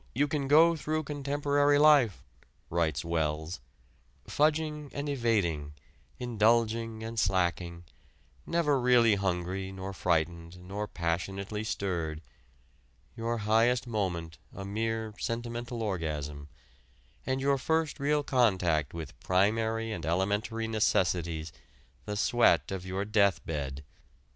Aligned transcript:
"You 0.15 0.27
can 0.27 0.47
go 0.47 0.75
through 0.75 1.03
contemporary 1.03 1.77
life," 1.77 2.23
writes 2.71 3.05
Wells, 3.05 3.59
"fudging 4.27 4.89
and 4.93 5.07
evading, 5.07 5.73
indulging 6.17 7.03
and 7.03 7.19
slacking, 7.19 7.83
never 8.47 8.79
really 8.81 9.13
hungry 9.13 9.71
nor 9.71 9.93
frightened 9.93 10.57
nor 10.57 10.87
passionately 10.87 11.63
stirred, 11.63 12.23
your 13.15 13.37
highest 13.45 13.85
moment 13.85 14.39
a 14.51 14.65
mere 14.65 15.13
sentimental 15.19 15.83
orgasm, 15.83 16.49
and 17.27 17.39
your 17.39 17.59
first 17.59 17.99
real 17.99 18.23
contact 18.23 18.95
with 18.95 19.19
primary 19.19 19.91
and 19.91 20.03
elementary 20.03 20.67
necessities 20.67 21.53
the 22.05 22.17
sweat 22.17 22.71
of 22.71 22.87
your 22.87 23.05
death 23.05 23.45
bed." 23.45 23.83